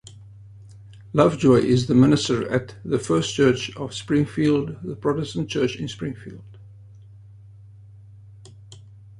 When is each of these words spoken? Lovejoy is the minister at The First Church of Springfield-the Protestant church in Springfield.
Lovejoy 1.13 1.59
is 1.61 1.85
the 1.85 1.93
minister 1.93 2.51
at 2.51 2.73
The 2.83 2.97
First 2.97 3.35
Church 3.35 3.69
of 3.77 3.93
Springfield-the 3.93 4.95
Protestant 4.95 5.47
church 5.47 5.75
in 5.75 5.87
Springfield. 5.87 6.57